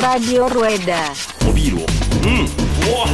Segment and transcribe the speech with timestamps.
[0.00, 1.12] Radio Rueda.
[1.46, 1.86] おビールを
[2.24, 3.04] うんうわ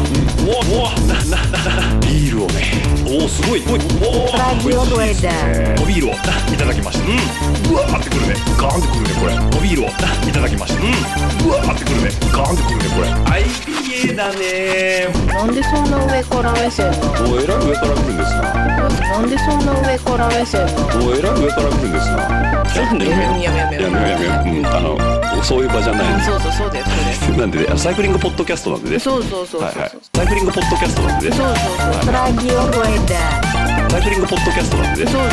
[0.46, 5.82] うわうわななななビールをねおおすごいおいおお Radio Rueda.
[5.82, 21.06] おビールをいただきましたうんうわーってくるねガーンってくるねこれおビールをいただきましたうんうわーってくるねガーンってくるねこれ IPA だねなんでそんな上から目線なのおえらい上から来るんですななんでそんな上から目線なの？
[21.06, 28.98] おえらい上から来るんですなちょっとねやめようやめようやめようやめんあのそういう場じゃないそうそうそうだよそうだよ なんでねサイクリングポッドキャストなんでね。
[28.98, 29.90] そうそうそうそうはいはい。
[30.14, 31.36] サイクリングポッドキャストなんでね。
[31.36, 32.14] そうそうそう。
[32.14, 33.90] Radio Rueda.
[33.90, 35.10] サイクリングポッドキャストなんでね。
[35.10, 35.30] そうそう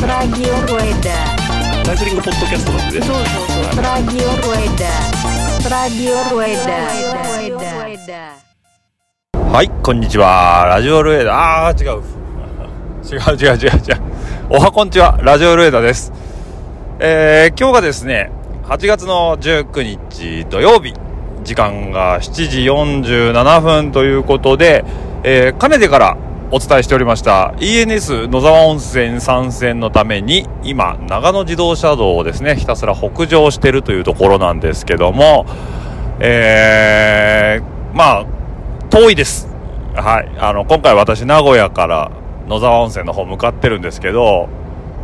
[0.00, 0.08] そう。
[0.10, 1.84] Radio Rueda.
[1.86, 3.06] サイクリングポッドキャストなんでね。
[3.06, 3.84] そうそうそう。
[3.84, 4.88] Radio Rueda.
[5.68, 8.18] Radio Rueda.
[9.52, 10.64] はい、こんにちは。
[10.68, 11.66] ラジオルエダ。
[11.68, 12.02] あー、違う。
[13.02, 14.00] 違う違う違う違う。
[14.50, 15.18] おはこんちは。
[15.22, 16.12] ラジオルエダです。
[16.98, 18.30] えー、今日がですね、
[18.64, 20.94] 8月の19日土曜日。
[21.42, 24.84] 時間が7時47分ということで、
[25.24, 26.18] えー、かねてから
[26.50, 35.46] お伝えしておりました ENS 野沢温泉参戦のために今長野自動車道をですねひたすら北上してるというところなんですけども
[36.20, 38.26] えー、まあ
[38.90, 39.48] 遠いです。
[39.94, 40.38] はい。
[40.38, 42.10] あの、今回私、名古屋から
[42.50, 44.48] 野沢温泉の方向かってるんですけど、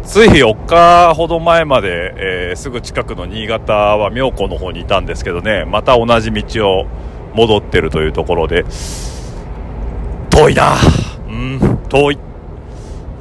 [0.03, 6.87] つい4日ほど前まで、えーすぐ近くの新潟は妙高の方にいたんですけどね、また同じ道を
[7.35, 8.65] 戻ってるというところで、
[10.31, 10.75] 遠いな
[11.29, 12.19] うん、遠い。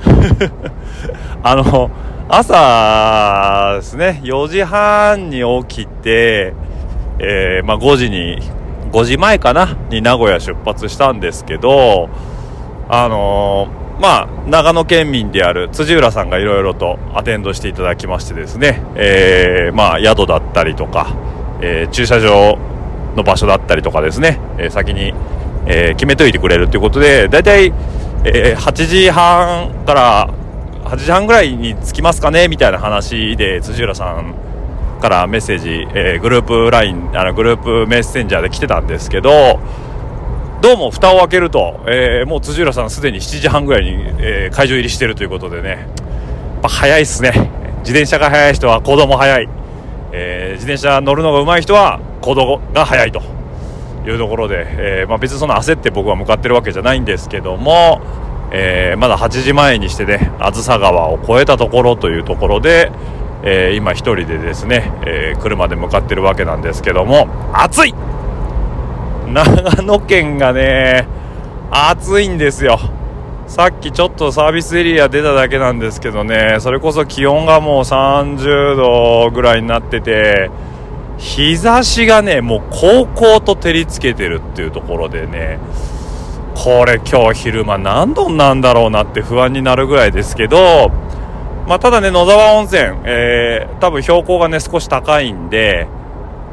[1.44, 1.92] あの、
[2.28, 6.56] 朝ですね、4時半に起きて、
[7.20, 8.40] えーまあ、5時に、
[8.92, 12.10] 5時前かなに名古屋出発したんですけど、
[12.90, 21.16] あのーまあ、長野県民である辻浦さんがいろいろとアテンドしていただきましてですね、えーまあ、宿だったりとか、
[21.62, 22.58] えー駐車場
[23.16, 25.14] の場所だったりとかですね、えー先に、
[25.66, 27.74] え決めといてくれるということで、だいたい、
[28.26, 30.30] え8時半から
[30.84, 34.36] 8時半ぐらいに着きますかねみたいな話で辻浦さん
[35.02, 39.60] からメッセージ、えグループ LINE あのグループメッセンジャーで来てたんですけど
[40.66, 45.70] どうも蓋を開けると、えーもう辻浦さんすでに7時半ぐらいに、えー会場入りしてるということでね。
[45.70, 47.34] やっぱ早いっすね。
[47.82, 49.50] 自転車が速い人は行動も速い、
[50.12, 53.22] えー自転車乗るのが上手い人は行動が速いと。
[54.08, 58.02] いうところで、えーまあ、別にそんな焦って僕は向かってるわけじゃないんですけども、
[58.52, 62.92] えーまだ8時前にしてね梓川を越えたところというところで、
[63.44, 67.94] え今一人でですね、え車で向かってるわけなんですけども暑い
[69.26, 71.08] 長野県がね
[71.72, 72.80] 暑いんですよ。
[73.48, 80.50] さっきちょっとサービスエリア出ただけなんですけどねそれこそ気温がもう30度ぐらいになってて
[81.20, 85.60] 日差しがねもう高々と照りつけてるっていうところでね
[86.56, 90.92] これ今日昼間何度なんだろうなって不安になるぐらいですけど
[91.68, 95.88] まあ、ただね野沢温泉、えー多分標高がね少し高いんで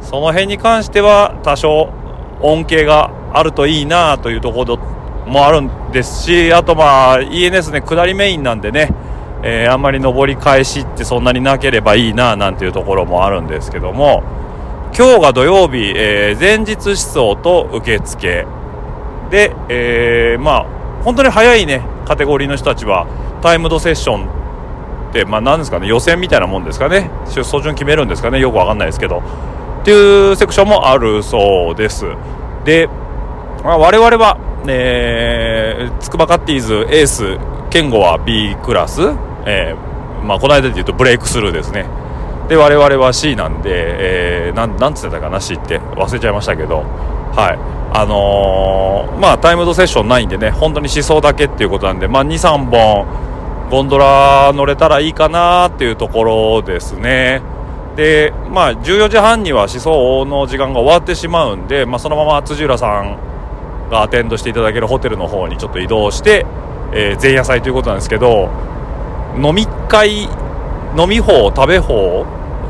[0.00, 1.92] その辺に関しては多少
[2.42, 4.76] 恩恵があるといいなというところ
[5.26, 8.90] もあるんですしあとまあ ENS ね下りメインなんでね、
[9.42, 14.22] えーあんまり上り返しってそんなになければいいななんていうところもあるんですけども
[14.96, 18.46] 今日が土曜日、えー前日思想と受付。
[19.30, 20.66] で、えーまあ
[21.04, 23.06] 本当に早いねカテゴリーの人たちは
[23.42, 24.28] タイムドセッション
[25.10, 27.10] って、まあ、なんですかね予選みたいなもんですかね。
[27.26, 28.38] 出走順決めるんですかね。
[28.38, 29.22] よくわかんないですけど。
[29.82, 32.06] っていうセクションもあるそうです。
[32.64, 32.88] で、
[33.64, 34.38] まあ、我々は、
[34.68, 37.36] えー、筑波カッティーズエース
[37.70, 39.00] 健吾は B クラス、
[39.44, 41.86] えーまあ、この間で言うとブレイクスルーですね。
[42.48, 43.70] で我々は C なんで、
[44.48, 45.80] えー、なんなんつってたかな C って。
[45.96, 46.84] 忘れちゃいましたけど。
[47.34, 47.58] はい。
[47.94, 53.06] あのーまあタイムドセッションないんでね本当に思想だけっていうことなんでまあ23本
[53.70, 57.42] ゴンドラ乗れたらいいかなっていうところですね。
[57.96, 63.18] で、まあ、14時半には思想の時間が終わってしまうんで、まあ、そのまま辻浦さん
[63.90, 66.46] がアテンドしていただけるホテルの方にちょっと移動して、
[66.94, 68.50] えー前夜祭ということなんですけど、
[69.36, 70.22] 飲み会、
[70.96, 72.24] 飲み放、食べ放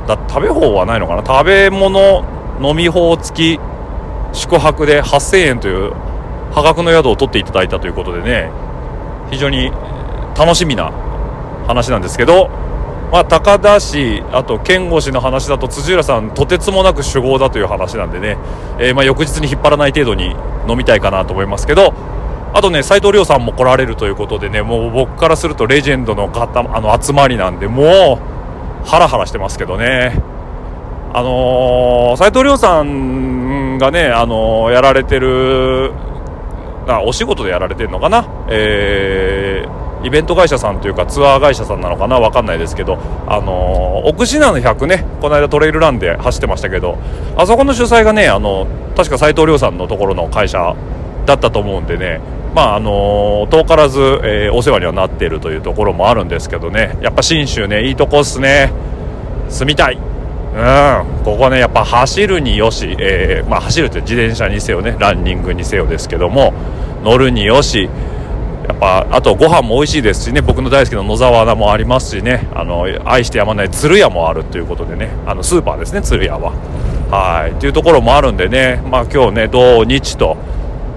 [0.07, 1.25] だ食べ放はないのかな？
[1.25, 2.25] 食べ物、
[2.61, 3.61] 飲み放付き
[4.33, 5.93] 宿泊で8000円という
[6.53, 8.51] 破格の宿を取っていただいたということでね、
[9.31, 9.71] 非常に
[10.37, 10.91] 楽しみな
[11.67, 12.51] 話なんですけど、
[13.13, 18.39] まあ、高田氏、あと健吾氏の話だと辻浦さん、とてつもなく酒豪だという話なんでね、
[18.79, 20.35] えーまあ翌日に引っ張らない程度に
[20.67, 21.93] 飲みたいかなと思いますけど、
[22.55, 28.19] あとね、斉藤亮さんも来られるということでね、もう僕からするとレジェンドの方あの集まりなんで、も
[28.85, 30.19] うハラハラしてますけどね。
[31.13, 35.93] あのー、斉藤亮さんがね、あのー、やられてる
[36.89, 46.99] あお仕事でやられてるのかな、えー、イベント会社さんというかツアー会社さんなのかな分かんないですけど、あのー、奥信濃100ねこの間トレイルランで走ってましたけど
[47.37, 48.67] あそこの主催がねあの
[48.97, 50.77] 確か斉藤亮さんのところの会社
[51.27, 52.21] だったと思うんでね
[52.55, 58.73] まああの遠からず、えー、お世話にはなっているというところもあるんですけどねやっぱ信州ねいいとこっすね。
[59.49, 59.97] 住みたい。
[59.97, 61.25] うん。
[61.25, 66.53] ここねやっぱ走るによし、えー、まあ、走るって自転車にせよねランニングにせよですけども
[67.05, 67.89] 乗るによし
[68.67, 76.53] やっぱあとご飯も美味しいですしね僕の大好きな野沢菜もありますしねあの愛してやまない鶴屋もあるということでねあのスーパーですね鶴屋は。
[77.11, 77.55] はい。
[77.59, 80.37] というところもあるんでねまあ今日ね土日と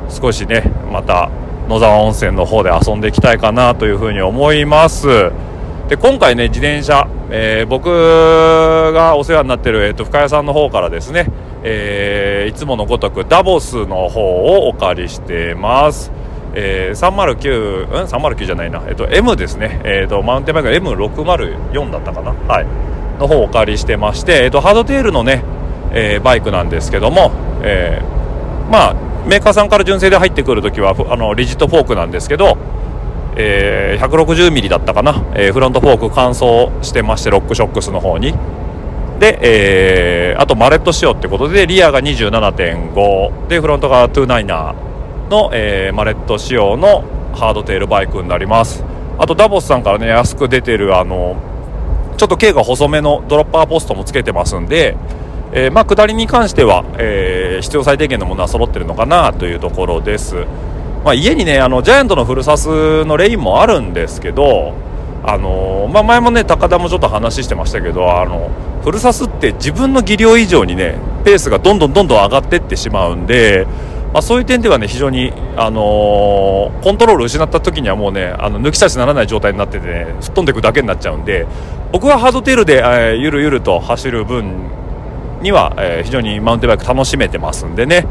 [0.09, 1.29] 少しねまた
[1.67, 5.31] 野沢温泉の方で遊んでいきたいかなというふうに思います。
[5.88, 7.89] で今回ね自転車、えー、僕
[8.94, 11.27] がお世話になってる、えーと、深谷さんの方からですね、
[11.63, 16.12] えー、いつものごとくダボスの方をお借りしてます。
[16.55, 18.81] えー、309、うん ?309 じゃないな。
[18.87, 19.81] えっと、M ですね。
[19.83, 22.33] えっと、マウンテンバイク M604 だったかな？
[22.47, 22.65] はい。
[23.19, 25.43] の方をお借りしてまして、えっと、ハードテールのね、
[25.91, 27.31] えー、バイクなんですけども、
[27.61, 28.95] えー、まあ、
[29.27, 32.57] メーカーさんから純正で入ってくるときは、あの、リジットフォークなんですけど、
[33.37, 38.33] えー、160ミリだったかな、えー、フロントフォーク乾燥してましてロックショックスの方に
[39.19, 39.39] で、
[40.31, 44.25] えー、あとマレット仕様ってことでリアが27.5でフロントが29
[45.30, 48.83] の、えー、マレット仕様のハードテールバイクになります。
[49.18, 51.38] あとダボスさんからね安く出てるあの
[52.18, 54.98] ちょっと径が細めのドロッパーポストもつけてますんで、
[55.54, 60.45] えー、まあ下りに関しては、えー、必要最低限のものは揃ってるのかなというところです。
[61.04, 64.74] まあ、家にねあのジャイアントのフルサスのレインもあるんですけど
[65.24, 68.51] あのまあ、前もね高田もちょっと話してましたけどあの
[68.83, 73.66] フルサスって自分の技量以上にねペースがどんどんどんどん上がってってしまうんで、
[74.15, 81.45] まあ、そういう点ではね非常に、あのー、コントロール失った時にはもうねあの抜き差しならない状態になっててね吹っ飛んでいくだけになっちゃうんで
[81.91, 84.69] 僕はハードテールで、えー、ゆるゆると走る分
[85.41, 88.07] には、えー、非常にマウンテンバイク楽しめてますんでね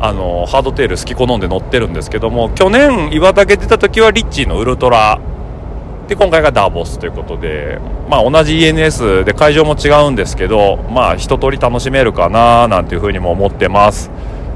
[0.00, 5.20] あのハードテール好き好んで乗ってるんですけども去年岩岳出た時はリッチーのウルトラ
[6.06, 14.12] で今回がダーボスということで、まあ、同じ ENS で会場も違うんですけど、まあ、一通り楽しめるかななんていうふうにも思ってます。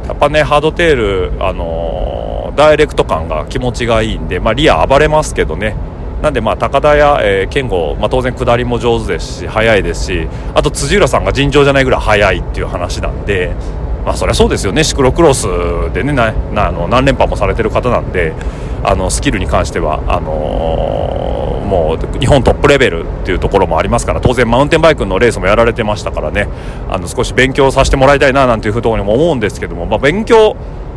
[0.06, 5.76] やっぱねハードテール、あのー、ダイレクト感が気持ちがいいんで、まあ、リア暴れますけどね。
[6.22, 13.56] なんでまあ高田や、えー、健吾、まあ、当然下りも上手ですし速いですしあと辻浦さんが尋常じゃないぐらい速いっていう話なんで
[14.04, 14.84] まあそりゃそうですよね。
[14.84, 15.48] シクロクロス
[15.92, 18.34] でねななあの何連覇もされてる方なんで
[18.84, 21.21] あのスキルに関してはあのー、
[21.72, 26.46] もう日本トップレベルっていうところもありますから当然マウンテンバイクのレースもやられてましたからね。
[26.90, 30.54] あの少し勉強させてもらいたいななんていうふうにも思うんですけども、まあ、勉強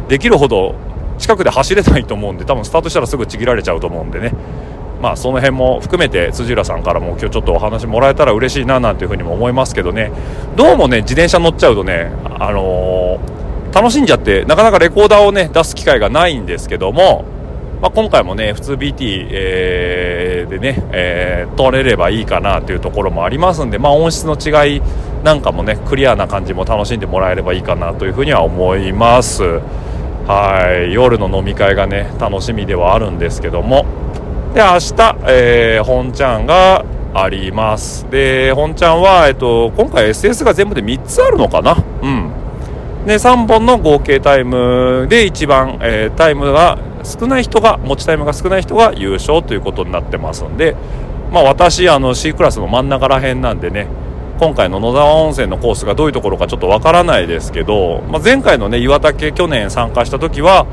[0.10, 0.75] できるほど
[1.18, 4.33] 近くで走れないと思うんで多分スタートしたらすぐちぎられちゃうと思うんでね。
[5.01, 10.12] まあ、その辺も含めて辻浦さんからも今日ちょっとお話もらえたら嬉しいななんていうふうにも思いますけどね。
[10.57, 17.24] どうもね自転車乗っちゃうとね、あのー、楽しんじゃってなかなかレコーダーをね出す機会がないんですけども、
[17.81, 24.81] まあ、今回もね普通 BT、えー、でね、えー、取れればいいかなというところもありますんで、まあ、音質の違い
[25.23, 29.44] なんかもねクリアな感じも楽しんでもらえればいいかなというふうには思います。
[30.28, 30.94] はい。
[30.94, 33.85] 夜の飲み会がね楽しみではあるんですけども。
[34.54, 38.09] で明日、えー、本ちゃんがあります。
[38.09, 41.76] で本ちゃんは、えっと、今回 SS が全部で3つあるのかな？
[42.02, 42.31] うん。
[43.06, 50.76] で3本の合計タイムで一番、えー、タイムが少ない人が持ちタイムが少ない人が優勝ということになってますんで
[51.31, 53.88] まあ私あの C クラスの真ん中ら辺なんでね
[54.40, 60.68] 今回の野沢温泉のコースがどういうところかちょっとわからないですけど、まあ、前回のね岩岳去年参加した時は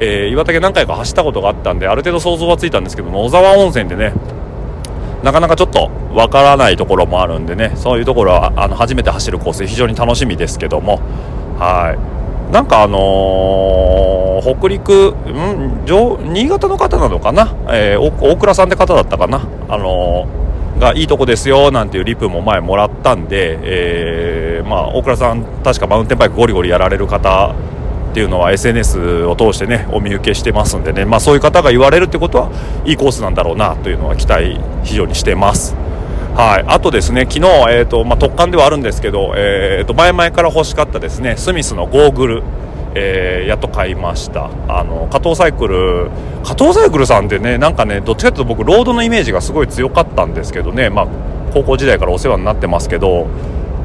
[0.00, 4.12] えー、岩岳何回か走ったことがあったんである程度想像はついたんですけど野沢温泉でね
[5.22, 10.98] なかなかちょっとわからないところもあるんでねそういうところはあの初めて走るコース非常に楽しみですけども
[11.58, 12.21] はい。
[12.50, 19.46] なんかあのー、北陸、ん上新潟の方なのかな、えー、大倉さんって方だったかな？
[19.68, 27.54] あのー、がいいとこですよなんていうリプも前もらったんで、え、まあ、大倉さん確かマウンテンバイクゴリゴリやられる方
[28.10, 32.50] っていうのは SNS を通してねお見受けしてますんでね、まあ、そういう方が言われるってことは
[32.84, 35.81] いいコースなんだろうなというのは期待非常にしてます。
[36.34, 42.42] はい、あとですね昨日、えーとまあ、特感ではあるんですけど、えーと、前々から欲しかったですねスミスのゴーグル、
[42.94, 44.50] えー、やっと買いました。
[44.66, 46.10] あの加藤サイクル
[46.42, 51.06] 加藤サイクルさんってねなんかねどっちかというと僕ロードのイメージがすごい強かったんですけどね、まあ、
[51.52, 53.28] 高校時代からお世話になってますけど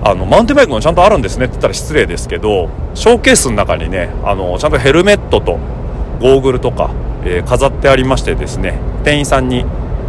[0.03, 5.59] あのマウンテンバイクもちゃんとあるんですねって言ったら失礼ですけどショーケースの中にねあのちゃんとヘルメットと
[6.21, 6.91] ゴーグルとか、
[7.25, 9.65] えー飾ってありましてですね店員さんに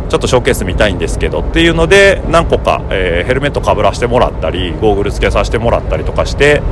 [0.08, 6.62] ちょっとショーケース見たいんですけどっていうので何個か、えーヘルメットかぶらせてもらったりゴーグル付けさせてもらったりとかして、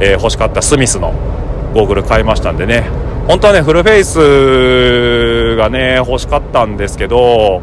[0.00, 1.12] えー欲しかったスミスの
[1.74, 2.84] ゴーグル買いましたんでね。
[3.26, 7.62] 本当はねフルフェイスがね欲しかったんですけど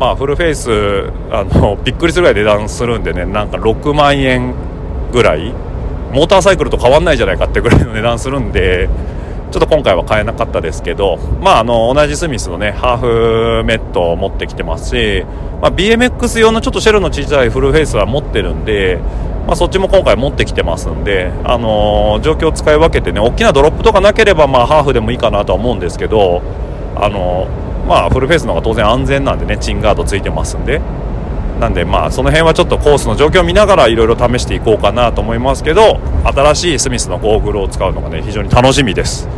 [0.00, 4.54] まあフルフェイスあのびっくりするぐらい値段するんでねなんか6万円
[5.12, 5.54] ぐらい。
[6.10, 8.88] モーターサイクルと変わんないじゃないかってぐらいの値段するんで
[9.50, 15.24] ちょっと今回は買えなかったですけど、まあ、あの同じスミスのねハーフメットを持ってきてますし、
[15.62, 18.98] まあ、BMX 用のちょっとシェルの小さいフルフェイスは持ってるんで、
[19.46, 26.42] まあ、そっちも今回持ってきてますんで、あの状況を使い分けてね大きなドロップとかなければ、まあ、ハーフでもいいかなとは思うんですけど、
[26.94, 27.48] あの
[27.88, 30.80] まあ、フルフェイスの方が当然安全なんでねチンガードついてますんで。
[31.58, 39.28] なんでまあその辺はちょっとコースの状況を見ながらいろいろ試していこうかなと思いますけど新しいスミスのゴーグルを使うのがね非常に楽しみです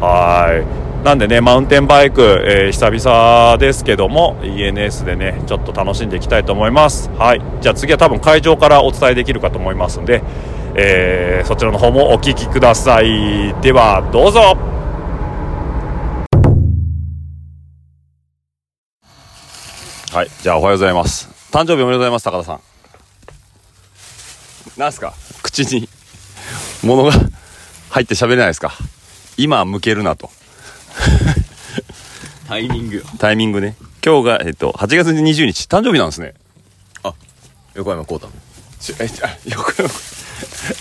[0.00, 1.04] はい。
[1.04, 7.08] なんでねマウンテンバイク、えー久々ですけども ENS でねちょっと楽しんでいきたいと思います。
[7.10, 7.42] はい。
[7.60, 10.22] じゃあ次は多分会場からお伝えできるかと思いますんで、
[10.74, 13.54] えーそちらの方もお聞きください。
[13.62, 14.56] ではどうぞ。
[20.12, 20.28] はい。
[20.42, 21.28] じゃあおはようございます。
[21.50, 22.60] 誕生日おめでとうございます高田さん。
[24.78, 25.14] なんすか？
[25.42, 25.88] 口に
[26.82, 27.12] 物が
[27.90, 28.72] 入って喋れないですか？
[29.42, 30.30] 今向けるなと。
[32.46, 33.02] タイミング。
[33.18, 33.74] タイミングね。
[34.04, 35.66] 今日が、えっと、8月20日。
[35.66, 36.34] 誕生日なんですね。
[37.74, 38.28] 横山幸太
[39.04, 39.88] えちあ横山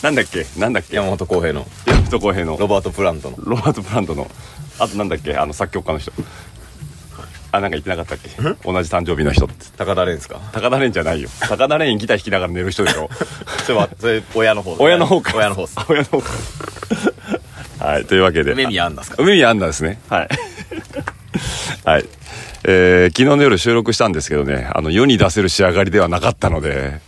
[0.01, 0.45] なんだっけ？
[0.57, 0.95] なんだっけ？
[0.95, 1.67] 山本浩平の。
[1.85, 2.57] 山本浩平の。
[2.57, 3.37] ロバート・プラントの。
[3.39, 4.29] ロバート・プラントの。
[4.79, 5.37] あとなんだっけ？
[5.37, 6.11] あの作曲家の人。
[7.51, 8.29] あなんか言ってなかったっけ？
[8.39, 9.53] 同じ誕生日の人って。
[9.77, 10.39] 高田蓮ですか？
[10.51, 11.29] 高田蓮じゃないよ。
[11.39, 13.09] 高田蓮ギター弾きながら寝る人でしょ。
[13.65, 15.33] それはそれ親の方親の方か。
[15.37, 16.29] 親の方親の方か
[17.89, 18.51] はいというわけで。
[18.53, 19.23] 梅宮アンナですか？
[19.23, 19.99] 梅宮アンナですね。
[20.09, 20.29] はい。
[21.85, 22.05] はい。
[22.65, 26.99] えー昨日の夜収録したんですけどねあの世に出せる仕上がりではなかったので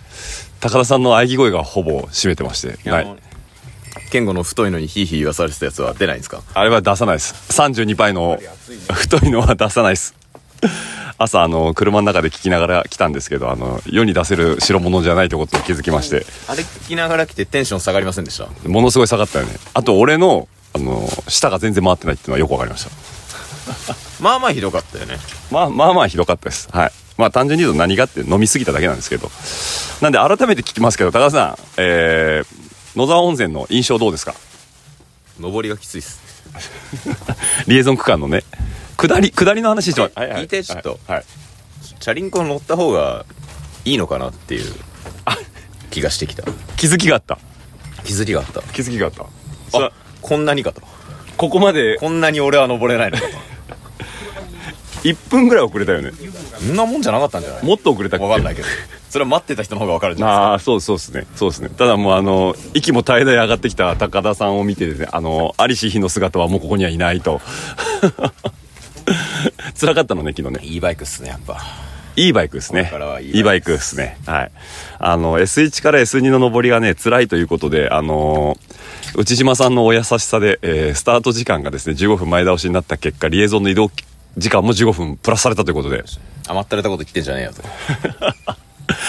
[0.61, 3.07] 高田さんの喘ぎ声がほぼ占めてましてはい。
[4.11, 6.41] 健吾の太いのにヒーヒー言わされてたやつは出ないんですか？
[6.53, 7.35] あれは出さないです。
[7.50, 8.39] 32倍の
[8.91, 10.15] 太いのは出さないです。
[11.17, 16.25] 朝あの車の中で聞きながら来たんですけどあの世に出せる代物じゃないということに気づきまして。
[16.47, 18.47] あれ聞きながら来てテンション下がりませんでした？
[18.69, 19.53] ものすごい下がったよね。
[19.73, 22.92] あと俺のあの舌が全然回ってないっていうのはよくわかりました。
[24.22, 25.18] まあまあひどかったよね。
[25.51, 26.70] まあまあまあひどかったです。
[26.72, 26.92] はい。
[27.18, 29.30] まあ単純に言うと何がって飲みすぎただけなんですけど。
[30.01, 34.34] なんで改めて聞きますけど高田さんえー、野沢温泉の印象どうですか？
[35.40, 36.20] 上りがきついっす。
[37.68, 38.44] リエゾン区間のね。
[38.98, 40.90] 下り下りの話してもはい聞いてちょっと。
[41.08, 41.25] はい、はい
[42.00, 43.25] チャリンコ乗った方が
[43.86, 44.74] いいのかなっていう
[45.92, 46.44] 気がしてきた。
[46.78, 47.38] 気づきがあった。
[48.04, 48.62] 気づきがあった。
[48.74, 49.24] 気づきがあった。
[49.24, 49.28] さ
[49.74, 50.82] あこんなにかと。
[51.38, 53.30] ここまでこんなに俺は登れないのかと。
[55.08, 56.12] 1分ぐらい遅れたよね。
[56.60, 57.66] そんなもんじゃなかったんじゃない？
[57.66, 58.25] もっと遅れたっけ？
[58.25, 58.68] わかんないけど。
[59.10, 61.25] それは待ってた人の方がわかるじゃないああそうそうですね。
[61.36, 61.70] そうですね。
[61.70, 67.42] ただもうあの息も絶え絶え上がってきた高田さんを見てですねあの有志日の姿はもうここにはいないと。
[69.80, 70.60] 辛かったのね昨日ね。
[70.60, 71.58] ですかいいバイクっすねやっぱ。
[72.16, 72.92] いいバイクですね。
[73.22, 74.18] いいいバイクですね。
[74.28, 74.51] はい。
[75.00, 78.58] あの S1 から S2 の上りがね辛いということであの
[79.15, 83.91] 内島さんのお優しさで、えースタート時間がですね15分前倒しになった結果リエゾンの移動
[84.38, 86.03] 時間も15分プラスされたということで。
[86.48, 87.62] 甘ったれたこと言ってんじゃねえよと。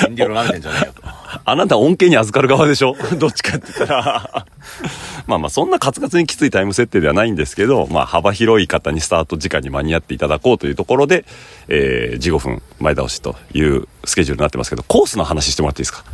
[0.08, 1.02] 遠慮舐めてんじゃねえよと。
[1.44, 2.96] あなた恩恵に預かる側でしょ？
[3.18, 4.46] どっちかって言ったら。
[5.26, 11.24] まあまあそんなカツカツにきついタイム設定ではないんですけど、まあ幅広い方にスタート時間に間に合っていただこうというところで、
[11.68, 16.04] えー、15分前倒しというスケジュールになってますけど、コースの話してもらっていいですか？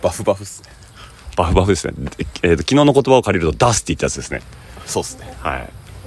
[0.00, 0.67] バフバフっすね
[1.38, 1.94] バフバフですね。
[1.96, 4.42] でえーと昨日の言葉を借りるとダスティってやつですね。
[4.86, 5.58] そうっすねは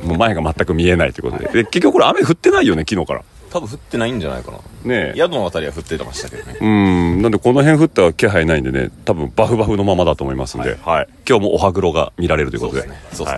[0.04, 0.06] い。
[0.06, 1.64] もう前が全く見えないということで。
[1.64, 3.24] で、結局これ雨降ってないよね、昨日から。
[3.52, 5.14] 多分降ってないんじゃないかなねえ。
[5.16, 11.08] 宿のあたりは降ってましたけどねうん、なんでこの辺降った気配ないんでね、多分バフバフのままだと思いますんで、はい。
[11.28, 12.82] 今日もお歯黒が見られるということで。
[12.82, 13.38] そうです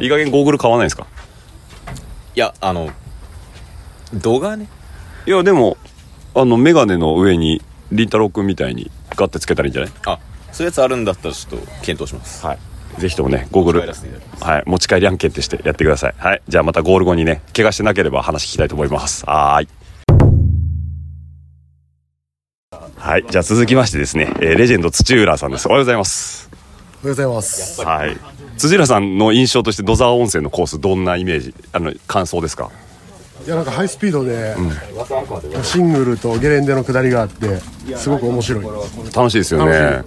[0.00, 0.04] い。
[0.04, 1.06] いい加減ゴーグル買わないんですか？
[2.36, 2.90] いやあの
[4.12, 4.68] 動画ね
[5.26, 5.76] いや、でも、
[6.34, 9.92] あの、メガネの上に、りんたろうくんみたいにガッてつけたらいいんじゃない？
[10.06, 10.18] あ
[10.54, 12.58] そういうやつあるんだったらちょっと検討しますはい。
[13.00, 16.14] ぜひともね、ゴーグル、はい、持ち帰り案件としてやってください。
[16.16, 16.42] はい。
[16.46, 19.26] じゃあまたゴール後にね、怪我してなければ話聞きたいと思います。
[19.26, 19.68] はーい。
[22.96, 23.26] はい。
[23.28, 25.66] じゃあ続きましてですね、えーレジェンド土浦さんです。
[25.66, 26.48] おはようございます。
[27.02, 27.82] おはようございます。
[27.82, 28.16] はい。
[28.56, 32.70] 土浦さんの印象として野沢温泉のコースどんなイメージ、あの、感想ですか？
[33.44, 34.54] いやなんかハイスピードで、
[35.64, 37.58] シングルとゲレンデの下りがあって
[37.96, 38.64] すごく面白い
[39.12, 40.02] 楽しいですよね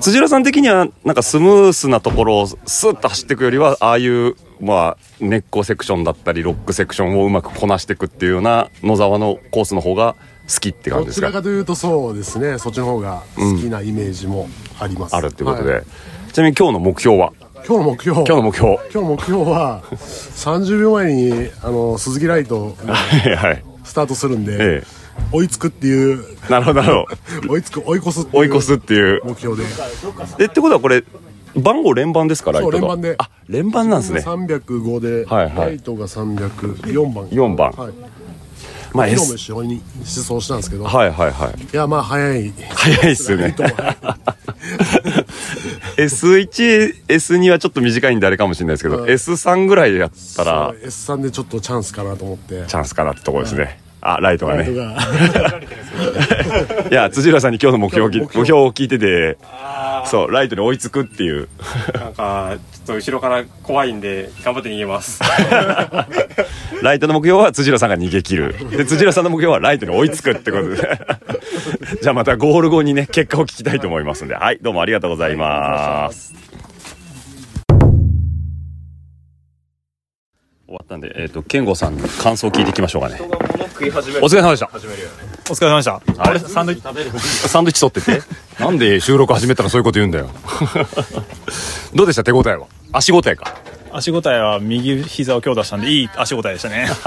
[0.00, 2.56] 辻浦さん的にはなんかスムースなところをス
[2.88, 10.14] ッと走っていくよりはああいうまあ根っこセクションだったりロックセクションをうまくこなしていくっていうような野沢のコースの方が
[10.48, 11.26] 好きって感じですか？
[11.28, 12.58] どちらかというとそうですね。
[12.58, 14.48] そっちの方が好きなイメージも
[14.78, 15.84] あります、あるってことで、はい。
[16.32, 17.32] ちなみに今日の目標は？
[17.66, 18.16] 今日の目標。
[18.18, 18.74] 今日の目標。
[18.74, 23.36] 今日の目標は30秒前にあの鈴木ライトが はい。
[23.36, 24.82] はいスタートするんで、え
[25.32, 26.24] 追いつくっていう。
[26.48, 26.82] なるほど。
[26.82, 27.06] なるほ
[27.46, 29.20] ど追いつく追い越す追い越すっていう。
[29.24, 29.68] 目標で。
[30.38, 31.04] えってことはこれ
[31.56, 33.14] 番号連番ですかライトがそう連番で。
[33.18, 34.20] あ連番なんですね。
[34.20, 35.56] 305で、はいはい。
[35.56, 37.26] ライトが304番。
[37.28, 37.70] 4番。
[37.72, 37.92] はい。
[38.92, 41.62] まあ昨日も一緒に思想したんですけど、はいはいはい。
[41.62, 42.52] いやまあ早い。
[42.74, 43.42] 早いっすよね。
[43.44, 43.96] ライトも早い
[45.98, 50.74] S1、 S2 はちょっと短いんであれかもしれないですけど、うん S3 ぐらいやったら。
[50.88, 52.64] そう S3 でちょっとチャンスかなと思って。
[52.66, 53.80] チャンスかなってところですね。
[54.14, 54.68] あ、ライトがね。
[56.90, 58.44] いや、辻浦さんに今日の目標を聞今日の目標？
[58.44, 59.36] 目標を聞いてて、
[60.06, 61.48] そう、ライトに追いつくっていう。
[61.94, 65.20] なんか、ちょっと後ろから怖いんで、頑張って逃げます。
[66.82, 68.54] ライトの目標は辻浦さんが逃げ切る。
[68.70, 70.76] で、辻浦さんの目標はライトに追いつくってことで。
[72.00, 74.34] じゃあまたゴール後にね、結果を聞きたいと思いますんで。
[74.34, 76.34] はい、どうもありがとうございます。
[80.66, 83.20] 終わったんで、えっ、と、健吾さんの感想を聞いていきましょうかね。
[83.20, 83.24] お
[84.26, 84.68] 疲れ様でした。
[84.72, 86.02] お疲れ様でした。
[86.18, 86.78] あれ、サンドイッ
[87.12, 87.20] チ。
[87.48, 88.22] サンドイッチ取ってて
[88.58, 90.28] なんで収録始めたらそういうこと言うんだよ
[91.94, 92.24] どうでした？
[92.24, 92.66] 手応えは？
[92.92, 93.54] 足応えか
[93.96, 96.88] 足応えは右膝を強打したんで、いい足応えでしたね。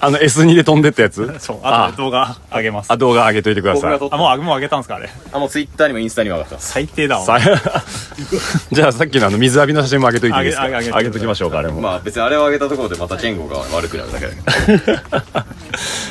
[0.00, 1.34] あの S2 で飛んでったやつ？
[1.40, 2.92] そう、あとで動画上げます。
[2.92, 3.94] あ動画上げといてください。
[3.94, 5.10] あ、もう、もう上げたんですかあれ。
[5.32, 6.70] あもうツイッターにもインスタにも上がってます。
[6.72, 7.24] 最低だわ。
[7.24, 7.38] さ
[8.70, 10.64] じゃあさっきのあの水浴びの写真も上げといていいですか？
[10.66, 15.02] 上げ上げ上げときましょうかあれも、まあ別にあれを上げたところでまた健吾が悪くなるだけだけ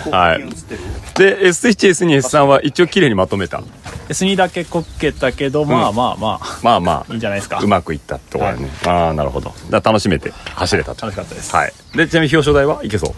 [0.10, 0.43] ど はい。
[1.17, 3.62] で S1S2 S3 は一応綺麗にまとめた。
[4.10, 7.12] S2 だけこけたけど、まあまあまあ、まあまあ。
[7.12, 7.60] いいんじゃないですか。
[7.60, 11.01] うまくいったところだね、ああなるほどだ楽しめて走れたと。
[11.06, 11.56] 楽しかったです。
[11.56, 11.73] はい。
[11.95, 13.12] でちなみに表彰台はいけそう。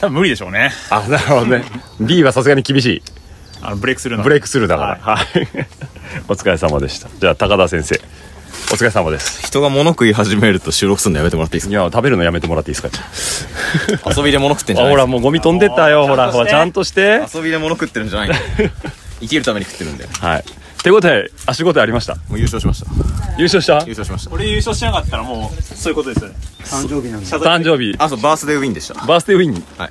[0.00, 0.70] 多分無理でしょうね。
[0.90, 1.64] あなるほどね。
[2.00, 3.02] B はさすがに厳しい。
[3.60, 4.22] あの、ブレイクするの。
[4.22, 5.14] ブレイクスルーだから。
[5.14, 5.26] はい、
[6.28, 7.08] お疲れ様でした。
[7.20, 8.00] じゃあ高田先生。
[8.70, 9.42] お疲れ様です。
[9.46, 14.08] 人が物食い始めると収録するのやめてもらっていいですいや食べるのやめてもらっていいですか？
[14.10, 16.06] か 遊びで物食ってんじゃあないですほらもうゴミ飛んでったよ。
[16.06, 17.22] ほらほらちゃんとして。
[17.34, 18.30] 遊びで物食ってるんじゃない
[19.20, 20.06] 生きるために食ってるんで。
[20.20, 20.44] はい
[20.82, 22.14] 手応え足応えありました。
[22.14, 22.90] もう優勝しました。
[23.38, 23.74] 優勝した？
[23.84, 24.30] 優勝しました。
[24.32, 26.36] 俺優勝しなかったらもう、そういうことですよね。
[26.64, 28.94] 誕生日あそうバースデーウィンでした。
[29.06, 29.54] バースデーウィン？
[29.54, 29.90] にはい。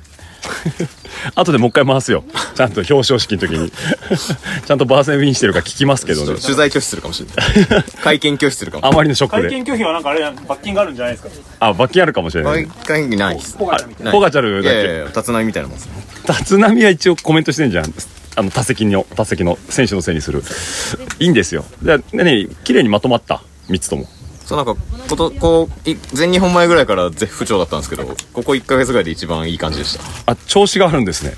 [1.34, 2.24] 後でもう一回回すよ。
[2.54, 3.70] ちゃんと表彰式の時に。
[4.66, 6.38] ちゃんとバースデーウィンしてるか聞きますけどね。
[6.40, 7.28] 取材拒否するかもしれ
[7.70, 7.84] ない。
[8.02, 8.86] 会見拒否するかも。
[8.86, 9.48] あまりのショックで。
[9.48, 11.30] 会見拒否はなんかあれ、罰金があるんじゃないですか？
[11.60, 13.56] あ罰金あるかもしれない会見ないです。
[13.56, 14.80] ポガチャルだっけ。
[14.80, 15.88] いやいやいや立浪みたいなもんです
[16.26, 17.92] 立浪は一応コメントしてんじゃん
[18.38, 20.42] あの多席の多席の選手のせいにする。
[21.18, 21.64] いいんですよ。
[21.82, 24.06] でねね綺麗にまとまった3つとも。
[24.46, 24.76] そうなんか
[25.10, 30.32] ことこうい全日本前ぐらいから絶不調だったんですけどここ1か月ぐらいで一番いい感じでした。
[30.32, 31.34] あ調子があるんですね。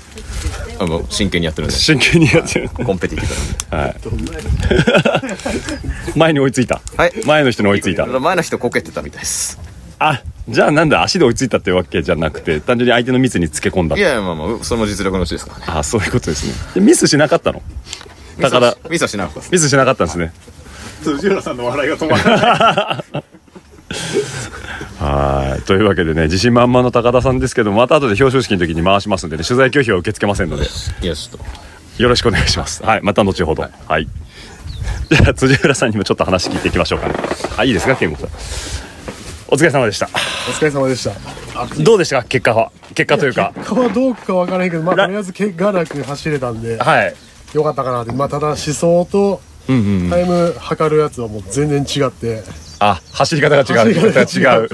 [0.79, 1.75] あの真剣にやってるんで。
[1.75, 2.69] 真剣にやってる。
[2.69, 4.01] コンペティティブなんで。
[6.13, 6.17] はい。
[6.17, 6.81] 前に追いついた。
[6.97, 7.13] はい。
[7.25, 8.05] 前の人に追いついた。
[8.05, 9.59] 前の人こけてたみたいです。
[9.97, 13.95] あじゃあなんだ足で追いついたってわけじゃなくて単純に相手のミスにつけ込んだ。
[13.95, 15.65] いやいやまあまあそれも実力のうちですからね。
[15.67, 16.53] あそういうことですね。
[16.73, 17.61] でミスしなかったの？
[18.37, 18.65] ミス高田。
[18.67, 19.51] はミスはしなかったです。
[19.51, 20.33] ミスしなかったんですね。
[21.03, 23.23] 辻浦さんの笑いが止まらない。
[25.03, 25.61] はい。
[25.63, 30.63] というわけでね自信満々の高田さんですけどまた後で表彰式の時に回しますんでね取材拒否は受け付けませんので。
[30.63, 31.45] いやちょっと。
[32.01, 32.83] よろしくお願いします。
[32.83, 33.63] はいまた後ほど。
[33.87, 34.07] はい、
[35.09, 37.15] じゃあ辻浦さんにもちょっと話聞いていきましょうかね。
[37.57, 38.29] あいいですか健吾さん
[39.51, 40.05] お疲れ様でした。
[40.07, 40.09] お
[40.53, 41.11] 疲れ様でした。
[41.83, 42.27] どうでしたか？
[42.29, 42.71] 結果は。
[42.95, 43.51] 結果というか。
[43.55, 47.13] 結果はどうかわからないけどまあとりあえず怪我なく走れたんではい。
[47.53, 48.13] よかったかなって。
[48.13, 49.77] まあただ思想とタイ
[50.25, 52.43] ム測るやつはもう全然違って。
[52.79, 53.61] あ走り方が違
[53.91, 53.93] う。
[53.93, 54.63] 走り方が違う。
[54.63, 54.69] 違う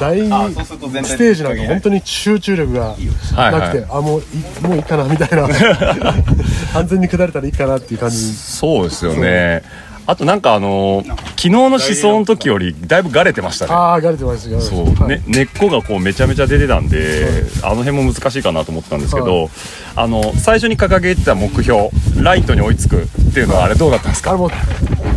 [0.00, 2.94] 第2ステージなんか本当に集中力が
[3.36, 5.42] なくて、あもういもういいかなみたいな。
[6.74, 8.16] 安全に下れたらいいかなっていう感じ。
[8.34, 9.62] そうですよね
[10.06, 13.72] あとなんかあのー昨日の思想の時よりだいぶがれてましたね。
[13.74, 15.08] ああがれてまそう、はい。
[15.08, 17.26] ね、根っこがこうめちゃめちゃ出てたんで、
[17.62, 19.48] あの辺も難しいかなと思ったんですけど、は
[19.94, 21.90] あの最初に掲げてた目標
[22.22, 24.30] ライトに追いつくっていうのはあれどうだったんですか？
[24.30, 24.50] あれもう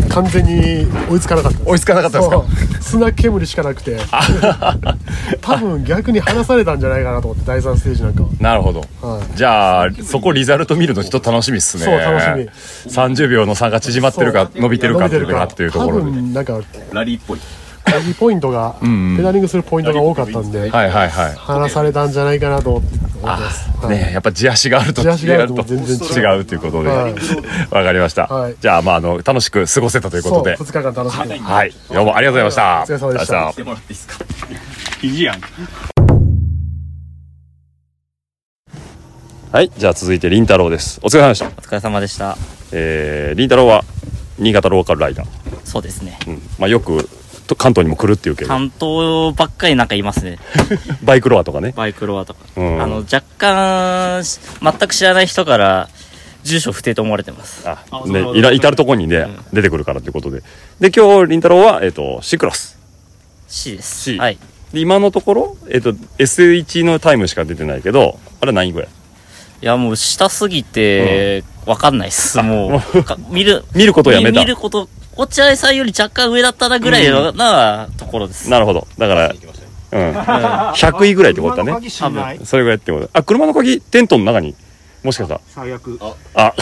[0.09, 1.69] 完全に追いつかなかった。
[1.69, 2.37] 追いつかなかったですか？
[2.37, 2.45] そ
[2.79, 2.83] う。
[2.83, 3.97] 砂煙しかなくて。
[5.41, 8.29] 多分逆に離されたんじゃないかなと思って第3ステージなんかは。
[8.39, 9.37] なるほど、はい。
[9.37, 11.83] じゃあそこリザルト見るのちょっと楽しみっすね。
[11.85, 12.91] そう楽しみ。
[12.91, 15.43] 30秒の差が縮まってるか伸びてるかっていうか。
[15.43, 16.59] っていうところ多で分なんか
[16.93, 17.39] ラリーっぽい。
[17.85, 19.17] 詐欺ポイントが、んうん。
[19.17, 21.09] ペダリングするポイントが多かったんで、はいはいはい。
[21.37, 23.06] 話されたんじゃないかなと思って。
[23.21, 23.39] は
[23.85, 26.37] いねやっぱ地足があると地足があると違うと全然違う。
[26.37, 27.13] 違うということで、はい。
[27.71, 28.55] わかりました、はい。
[28.59, 30.57] じゃあまああの楽しく過ごせたということで。
[30.57, 31.43] そう、2日間楽しく。
[31.43, 31.73] はい。
[31.93, 32.83] どうもありがとうございました。
[32.83, 33.47] お疲れ様でした。
[33.47, 33.81] ありがとうございま
[35.01, 35.41] 肘やん
[39.51, 40.99] はいじゃあ続いてりんたろうです。
[41.03, 41.47] お疲れ様でした。
[41.47, 42.37] お疲れ様でした。
[42.71, 43.83] えー、りんたろうは
[44.37, 45.27] 新潟ローカルライダー、
[45.63, 46.19] そうですね。
[46.27, 46.41] うん。
[46.59, 47.09] まあ、よく
[47.47, 48.49] と関東にも来るっていうけど。
[48.49, 50.37] 関東ばっかりなんかいますね。
[51.03, 51.73] バイクロアとかね。
[51.75, 52.81] バイクロアとか、うん。
[52.81, 55.89] あの若干し全く知らない人から
[56.43, 57.67] 住所不定と思われてます。
[57.67, 60.43] あねいら至る所にね、出てくるからということで。
[60.79, 62.77] で今日りんたろうは、えっとシクロス。
[63.47, 64.37] C です、C はい。
[64.73, 68.89] で今のところ、えっと S1 のタイムしか出てないけどあれは何位ぐらい
[69.61, 72.41] いやもう下すぎてわかんないっす。
[72.41, 74.31] もうか見る 見ることをやめた。
[74.31, 78.49] 見見ること落合さんより若干上だったなぐらいの、なところです。
[78.49, 78.87] なるほど。
[78.97, 79.33] だから
[79.89, 80.11] うん。
[80.17, 81.71] 100位ぐらいってことだね。
[81.71, 83.09] 多分それぐらいってこと。
[83.13, 84.55] あ車の鍵テントの中に？
[85.03, 85.41] もしかしたら。
[85.47, 85.99] 最悪。
[86.35, 86.53] あ。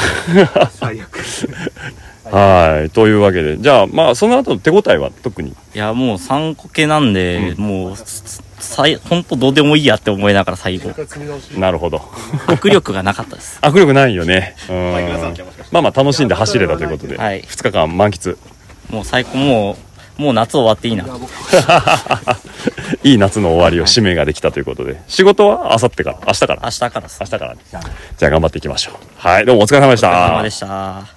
[0.72, 1.20] 最悪。
[2.32, 2.90] はい。
[2.92, 3.58] というわけで。
[3.58, 5.50] じゃあまあその後の手応えは特に？
[5.50, 7.96] いやもう3個系なんで、もう
[8.60, 10.92] 最本当どうでもいいやって思いながら最後。
[11.58, 11.98] なるほど。
[12.48, 13.60] 握力がなかったです。
[13.64, 14.56] 握力ないよね。
[14.70, 14.94] うん。
[15.72, 17.42] まあまあ楽しんで走れたということで、はい。
[17.42, 18.38] 2日間満喫。
[18.90, 19.78] もう最高も
[20.18, 21.04] うもう夏終わっていいな。
[23.04, 25.02] いい夏の終わりを締めができたということで。
[25.08, 26.18] 仕事はあさってから？
[26.28, 26.60] 明日から。
[26.64, 27.02] 明日から。
[27.02, 27.60] です明日からね。
[27.72, 28.96] じゃあ頑張っていきましょう。
[29.18, 30.10] はいどうもお疲れ様でした。
[30.10, 31.15] お疲れ様でした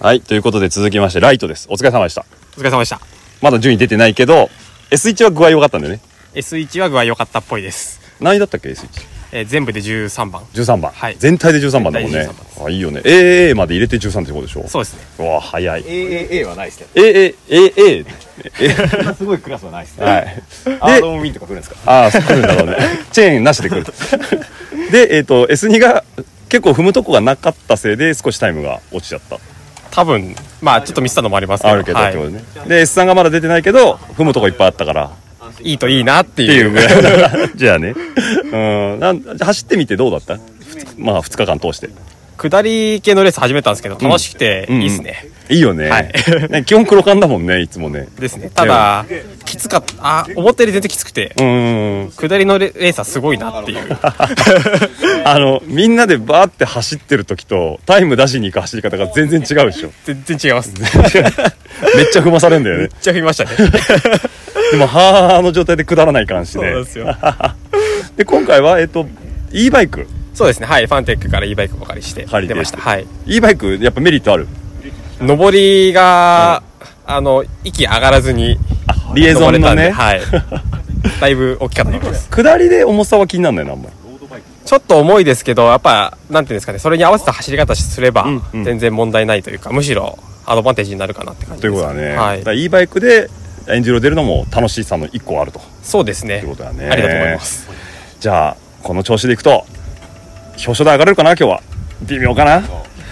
[0.00, 1.66] はいということで続きましてライトです。
[1.70, 2.24] お疲れ様でした。
[2.56, 3.00] お疲れ様でした。
[3.42, 4.48] まだ順位出てないけど
[4.90, 6.00] S1 は具合良かったんだよね。
[6.34, 8.88] S1 は具合良かったっぽいです、何位だったっけ S1
[9.32, 10.42] えー全部で13番。
[10.54, 11.16] 13番、はい。
[11.18, 12.18] 全体で13番だもんね。
[12.24, 13.00] 全体で13番あいいよね。
[13.04, 14.66] AA まで入れて13ってことでしょ。
[14.66, 15.00] そうですね。
[15.18, 15.84] うわ早い。
[15.84, 18.06] AAA はないですね AAAA
[19.16, 20.06] すごいクラスはないですね。
[20.06, 20.42] はい。
[20.80, 21.76] アーロンウィンとか来るんですか？
[21.84, 22.76] ああ、来るんだろうね。
[23.12, 23.84] チェーンなしで来る。
[24.90, 26.04] で、えっ、と、S2 が
[26.48, 29.38] 結構踏むとこがなかったせいで少しタイムが落ちちゃった。
[29.90, 32.44] 多分まあちょっとミスったのもありますけどあるけどはいってことね。
[32.68, 35.10] で、S3 がまだ出てないけど、踏むとこいっぱいあったから。
[35.62, 37.94] いいといいなっていいううぐらいだじゃあね。
[38.52, 38.56] う
[38.96, 39.00] ん。
[39.00, 40.38] なん走ってみてどうだった？
[40.96, 41.90] まあ、2日間通して。
[42.40, 45.90] 下り系のレース始めたんですけど楽しくていいですね、いいよね。
[45.90, 46.12] はい
[46.48, 48.08] ね基本黒缶だもんね、いつもね。
[48.18, 49.04] ですねただ
[49.44, 52.12] きつかったあ思ったより全然きつくてうーん。
[52.12, 53.78] 下りのレレースはすごいなっていう
[55.24, 59.90] あの、みんなでバーって走ってる時と、タイム出しに行く走り方が全然違うでしょ。
[60.06, 60.90] 全然違いますめっ
[61.96, 62.88] めっちゃ踏まされんだよね。
[63.02, 63.50] ちゃ踏みましたね
[64.70, 66.72] でも、はーの状態で下らない感じで。
[66.72, 67.14] そうですよ
[68.16, 69.06] で、今回は、えっと、
[69.52, 70.06] e バイク。
[70.34, 70.66] そうですね。
[70.66, 70.86] はい。
[70.86, 72.78] ファンテックから e バイクお借りして出ました。
[72.78, 73.06] はい。
[73.26, 74.46] e バイク、やっぱメリットある？
[75.20, 76.62] 上りが、
[77.06, 78.56] あの息上がらずに
[79.14, 79.90] リエゾンのね。
[79.90, 80.20] はい。
[81.20, 82.28] だいぶ大きかったと思います。
[82.30, 83.92] 下りで重さは気にならないな、あんまり。
[84.64, 88.64] ちょっと重いですけどやっぱなんていうんですかねそれに合わせた走り方すればうんうん。
[88.64, 91.74] 全然問題ないというか、むしろアドバンテージになるかなって感じです。
[91.74, 92.16] ということだね。
[92.16, 92.44] はい。
[92.44, 93.28] だ e バイクで
[93.68, 95.60] エンジンロ出るのも楽しさの一個あると。
[95.82, 96.38] そうですね。
[96.40, 96.88] ということだね。
[96.88, 97.68] ありだと思います。
[98.20, 99.66] じゃあ、この調子でいくと、
[100.66, 101.62] 表彰台上がれるかな、今日は。
[102.02, 102.62] 微妙かな。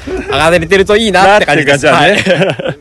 [0.06, 2.78] 上がれてるといいなって感じですなっていう感じだね。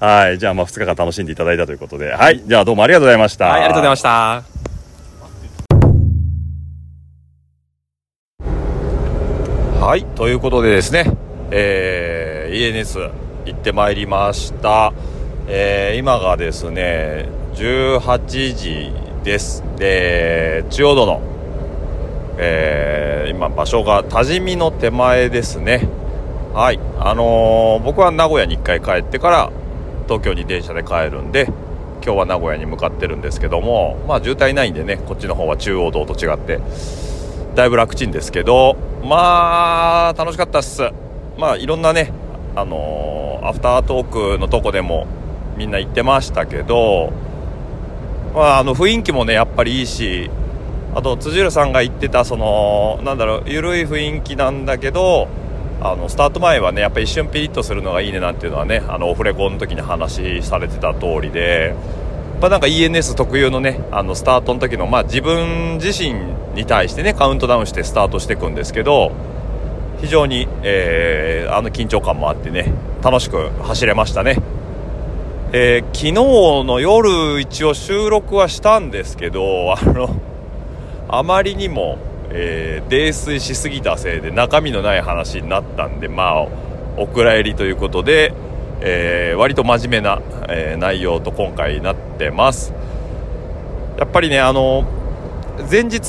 [0.00, 0.38] はい。
[0.38, 2.12] じゃあ、まあ、2日間楽しんでいただいたということで。
[2.12, 2.40] はい。
[2.44, 3.46] じゃあ、どうもありがとうございました。
[3.46, 4.60] はい、ありがとうございました
[9.84, 11.10] はい、ということでですね、
[11.50, 13.10] えー ENS
[13.46, 14.92] 行ってまいりました。
[15.48, 18.92] えー今がですね、18時
[19.24, 19.64] です。
[19.76, 21.22] で、中央道の、
[22.42, 25.86] えー今場所が多治見の手前ですね。
[26.54, 29.50] はい、あのー僕は名古屋に1回帰ってから
[30.08, 31.44] 東京に電車で帰るんで、
[32.02, 36.58] 今日は名古屋に向かってるんですけども、まあ渋滞ないんでね、こっちの方は中央道と違って、
[37.54, 40.88] だいぶ楽ちんですけどまあ楽しかったっす
[41.36, 42.12] まあいろんなね
[42.56, 45.06] あのーアフタートークのとこでも
[45.56, 47.12] みんな言ってましたけど
[48.34, 50.30] まああの雰囲気もねやっぱりいいし
[50.94, 55.28] あと辻浦さんが言ってたそのなんだろう緩い雰囲気なんだけど
[55.82, 61.74] あのスタート前はねやっぱり一瞬ピリッとするのがいいねなんていうのはねあのオフレコの時に話されてた通りで
[62.32, 66.14] やっぱなんか ENS 特有のねあのスタートの時の、まあ、自分自身
[66.54, 69.12] に対してねカウントダウンしてスタートしていくんですけど
[70.00, 72.72] 非常に、えーあの緊張感もあってね
[73.02, 74.36] 楽しく走れましたね、
[75.52, 80.29] えー昨日の夜一応収録はしたんですけどあの
[81.12, 81.98] あまりにも、
[82.30, 86.46] えー泥酔しすぎたせいで中身のない話になったんでまあ
[86.96, 88.32] お蔵入りということで、
[88.80, 92.72] えー割と真面目な、えー内容と今回なってます。
[93.98, 94.84] やっぱりねあの
[95.70, 96.00] 前日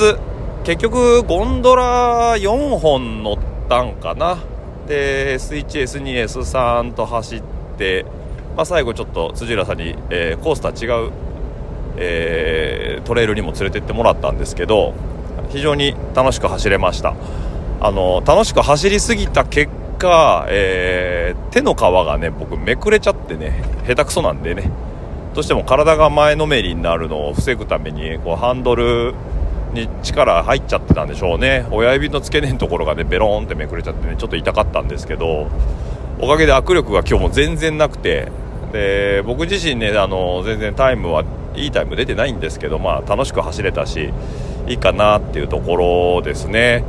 [0.64, 3.38] 結局ゴンドラ4本乗っ
[3.68, 4.38] たんかな。
[4.88, 7.44] で S1S2S3 と走っ
[7.78, 8.06] て、
[8.56, 11.12] まあ、最後ちょっと辻浦さんに、えーコースとは違う、
[11.98, 14.94] えートレイルにも連れてってもらったんですけど
[15.50, 17.16] 非常に楽しく走れました。
[17.82, 24.70] あの楽しく走りすぎた結果、えー手の皮がね僕めくれちゃってね下手くそなんでね。
[25.34, 29.14] どうしても体が前のめりになるのを防ぐためにこうハンドル
[29.74, 31.66] に力入っちゃってたんでしょうね。
[31.72, 35.48] 親指の付け根のところがねベローンってめくれちゃってねちょっと痛かったんですけど
[36.20, 38.32] おかげで握力が今日も全然なくて。
[38.72, 44.14] で僕自身ねあの全然タイムはいいタイム出てないんですけどまあ楽しく走れたし
[44.68, 46.84] いいかなっていうところですね。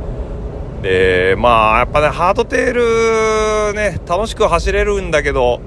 [0.81, 5.61] でまあやっぱねハードテールね楽しく走れるんだけど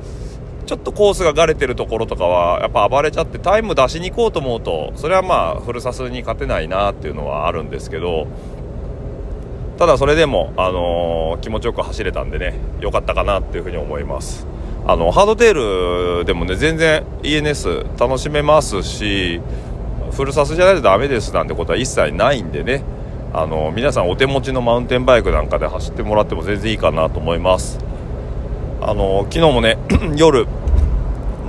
[0.66, 8.26] ちょっとコースががれてるところとかはやっぱ暴れちゃってタイム出しに行こうと思うとそれはまあフルサスに勝てないなっていうのはあるんですけど
[9.78, 14.46] ただそれでも、あのー気持ちよく走れたんでね良かったかなっていうふうに思います。
[14.88, 19.40] あのハードテールでもね全然 ENS 楽しめますし
[20.12, 22.82] フルサスじゃないとダメですなんてことは一切ないんでね。
[23.34, 27.78] あの皆さんお手持ちのマウンテンバイクなんかで走ってもらっても全然いいかなと思います。
[28.80, 29.76] あの昨日もね
[30.16, 30.46] 夜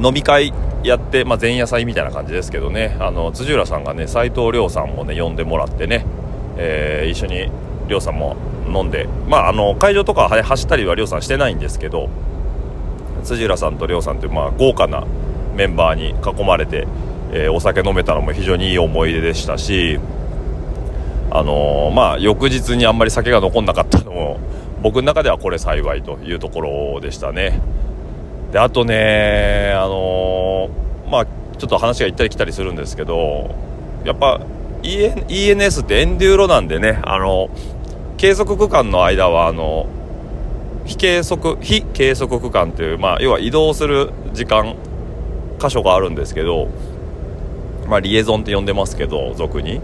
[0.02, 0.52] 飲み会
[0.84, 2.98] やって、まあ、前夜祭みたいな感じですけどね。
[3.00, 6.06] あの辻浦さんがね斉藤亮さんもね呼んでもらってね、
[6.58, 7.52] えー一緒に
[7.88, 8.36] 亮さんも
[8.68, 12.10] 飲んで、まあ、あの会場とかは走ったりは亮さんしてないんですけど
[13.28, 15.06] 辻浦さんと亮さんという、まあ、豪華な
[15.56, 16.88] メンバーに囲まれて、
[17.34, 20.00] えーお酒飲めたのも非常にいい思い出でしたし
[21.30, 24.40] あのーまあ翌日にあんまり酒が残んなかったのも
[24.82, 27.60] 僕の中ではこれ幸いというところでしたね。
[28.52, 33.54] であとねあのーまあちょっと話が行ったり来たりするんですけど
[34.06, 34.40] やっぱ
[34.84, 37.50] EN ENS ってエンデューロなんでねあの
[38.18, 39.88] 計測区間の間はあの
[40.88, 44.76] 非計測非計測区間という、まあ、要は移動する時間
[45.60, 46.70] 箇所があるんですけど、
[47.88, 49.82] まあ、リエゾンって呼んでますけど俗に。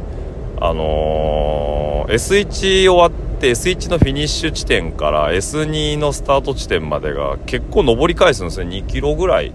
[0.60, 8.70] あのー S1 終わって S1 のフィニッシュ地点から S2 のスタート地点までが結構上り返すんですね。
[8.70, 9.54] 2キロぐらい。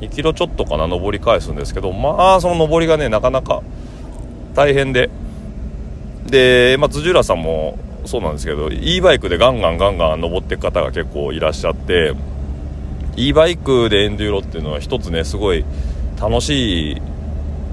[0.00, 3.62] 2キロちょっとかな上り返すんですけどまあその上りがねなかなか
[4.54, 5.10] 大変で。
[6.26, 12.14] で、まあ、辻浦さんもそうなんですけど e バイクでガンガンガンガン登っていく方が結構いらっしゃって
[13.16, 15.64] e バイクでエンデューロっていうのは一つねすごい
[16.20, 17.02] 楽しい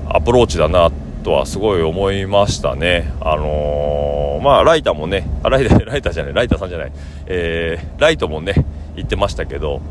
[0.10, 0.91] アプローチだな
[1.24, 3.12] とはすごい思いましたね。
[3.22, 6.91] あのーまあライターもねあライター ライターじゃないライターさんじゃない。
[7.28, 8.54] えーライトもね
[8.96, 9.82] 言ってましたけど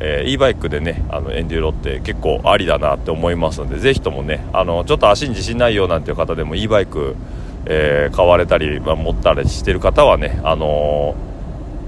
[0.00, 7.14] えー e バイクでねあのエンデューロって結構ありだなって思いますのでぜひともねあのちょっと足に自信ないよなんていう方でも e バイク、
[7.66, 11.30] えー買われたり、まあ持ったりしてる方はねあのー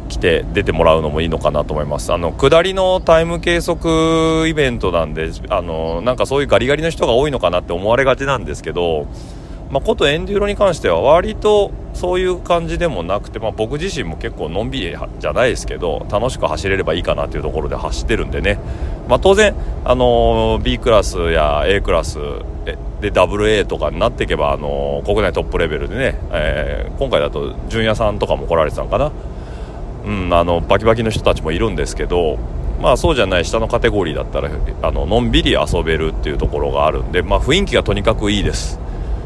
[0.08, 2.12] 来て出てもらうのもいいのかなと思います。
[2.12, 9.06] あの下りのタイム計測イベントなんであのなんかそういうガリガリの人が多いのかなって思われがちなんですけど
[9.72, 18.58] まあ、ことエンデューロに関しては割とそういう感じでもなくて、まあ、僕自身も結構のんびりじゃないですけど楽しく走れればいいかなというところで走ってるんでね、
[19.08, 19.54] まあ、当然、
[19.87, 22.18] あの B クラスや A クラス
[23.03, 29.11] で WA とかになっていけば、あの国内トップレベルでね、えー今回だと純也さんとかも来られてたのかな、
[30.07, 32.38] うん、あのバキバキの人たちもいるんですけど、
[32.81, 34.51] まあ、そうじゃない下のカテゴリーだったら
[34.83, 38.79] あののんびり遊べるっていうところがあるんで、まあ、雰囲気がとにかくいいです。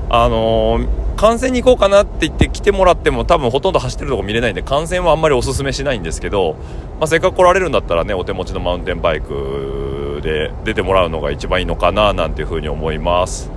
[0.08, 0.80] あの
[1.16, 6.56] 観戦に行こうかなって言って来てもらっても多分ほとんど走ってるとこ見れないんで観戦はあんまりおすすめしないんですけど、
[7.00, 13.55] まあ、せっかく来られるんだったらねお手持ちのマウンテンバイクで出てもらうのが一番いいのかななんていうふうに思います。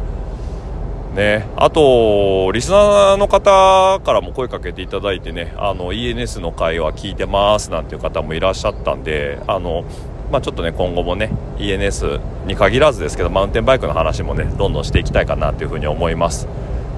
[1.15, 9.83] ね、あと、リスナーの方からも声かけていただいてね、あの ENS の会話聞いてますなんていう方もいらっしゃったんで、あの
[10.31, 16.47] まあ、ちょっとね、今後もね、ENS に限らずですけど、マウンテンバイクの話もね、どんどんしていきたいかなというふうに思います。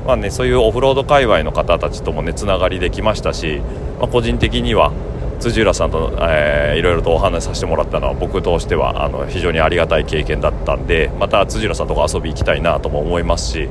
[0.05, 3.61] まあね、そういうオフロード界隈の方たちともね、つながりできましたし、
[3.99, 4.91] まあ、個人的には、
[5.41, 13.69] 辻浦さんと、えーいろいろとお話しさせてもらったのは僕としてはあの非常にありがたい経験だったんでまた辻浦さんとか遊び行きたいなとも思いますし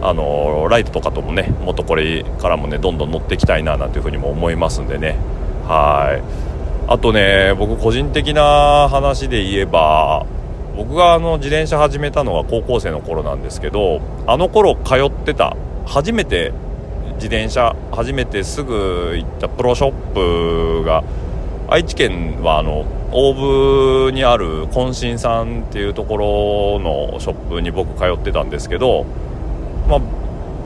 [0.00, 5.16] あのライトとかともねもっとこれからもねどんどん乗っていきたいななんていうふうにも思いますんでね。
[5.66, 6.22] はい。
[6.90, 10.24] あとね僕個人的な話で言えば
[10.76, 16.52] 僕があの自転車始めたのは高校生の頃なんですけどあの頃通ってた初めて
[17.18, 21.04] 自転車初めてすぐ行ったプロショップが
[21.68, 29.04] 愛知県はあの大府にある渾身さんっていうところのショップに僕通ってたんですけど、
[29.88, 30.00] まあ、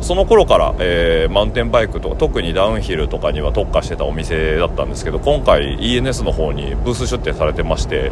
[0.03, 8.11] その頃から、えー、マウンテンバイクとか特にダウンヒルとかには特化してたお店だったんですけど今回 ENS の方にブース出店されてまして、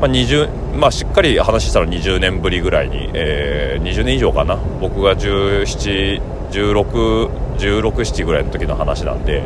[0.00, 4.56] まあ20まあ、しっかり話したら20年ぶりぐらいに、えー、20年以上かな。
[4.80, 9.42] 僕が1716 1617ぐらいの時の話なんで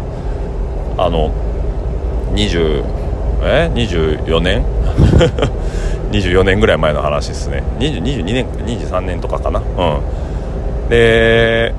[0.98, 1.32] あの
[2.34, 3.06] 20
[3.42, 4.64] え？24年
[6.10, 7.62] 24年ぐらい前の話ですね。
[7.78, 9.60] 22年23年とかかな？
[9.60, 10.88] うん。
[10.88, 11.74] で、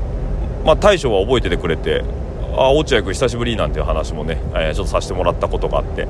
[0.66, 2.04] まあ、大将は覚えててくれて
[2.56, 6.08] 「あ落合君久しぶり」なんていう話もね、えー、ちょっとさせてもらったことがあって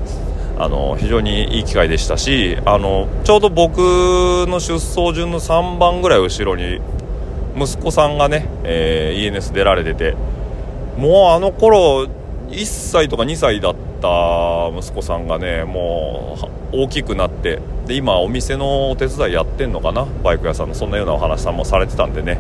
[0.57, 3.77] あの非常にいい機会でしたしあのちょうど僕
[4.47, 6.81] の出走順の3番ぐらい後ろに
[7.57, 10.15] 息子さんがね、えー、ENS 出られてて
[10.97, 12.07] もうあの頃
[12.49, 16.37] 1歳とか2歳だった息子さんがねも
[16.71, 20.05] う大きくなってで今お店のお手伝いやってんのかな？
[20.23, 22.39] バイク屋さんのそんなようなお話さんもされてたんでね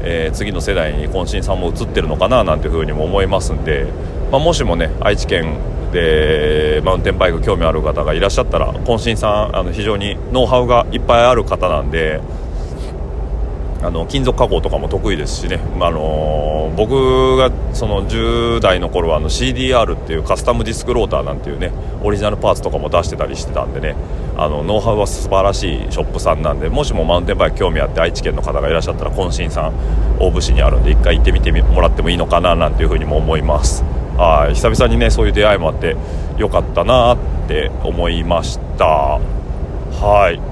[0.00, 2.44] えー、次の世代に渾身さんも移ってるのかな？
[2.44, 3.86] なんていうふうにも思いますんで、
[4.30, 5.58] まあ、もしもね愛知県
[5.92, 12.20] でマウンテンバイク興味ある方がいらっしゃったら渾身さんあの非常にノウハウがいっぱいある方なんで
[13.80, 23.94] あの金属加工とかも得意ですしね、まあの、僕がその10代の頃はあの CDR っていうカスタムディスクローターなんていうねオリジナルパーツとかも出してたりしてたんでね。
[24.38, 29.72] あのノウハウは素晴らしいショップさんなんでもしもマウンテンバイク興味あって愛知県の方がいらっしゃったら渾身さん
[30.20, 33.82] 大府市にあるんで1回行ってみてもらってもいいのかななんていうふうにも思います。
[34.16, 34.54] はい。
[34.54, 35.96] 久々にねそういう出会いもあって
[36.38, 38.86] よかったなって思いました。
[38.86, 40.47] はい。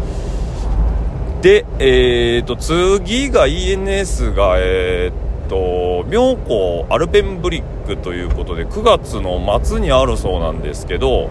[1.46, 11.30] で、えーと、次が ENS が、えーと、妙高アルペンブリックということで9月の末にあるそうなんですけど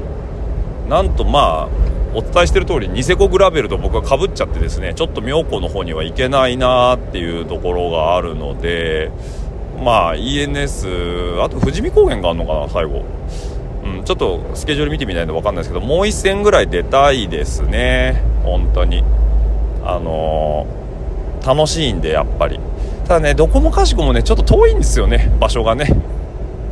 [0.87, 1.69] なんとまあ
[2.13, 9.11] お伝えしてる通りニセコグラベルと僕はかぶっちゃってですねちょっと妙高の方には行けないなっていうところがあるので
[9.83, 13.03] まあ ENS あと富士見高原があるのかな最後、
[13.83, 19.03] うん、ちょっとスケジュール見てみないと分かんないですけどもう1戦ぐらい出たいですね本当に。
[19.85, 22.59] あのー、楽しいんでやっぱり。
[23.07, 25.89] ただねどこもかしこもねちょっと遠いんですよね場所がね。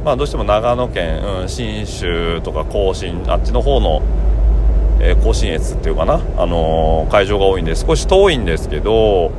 [0.03, 4.01] まあどうしても長野県、うん、信州とか甲信あっちの方の、
[4.99, 9.31] えー、甲信越っていうかな、あのー、会場が多いんで少し遠いんですけど、